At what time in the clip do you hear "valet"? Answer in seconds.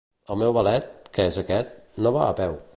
0.57-0.87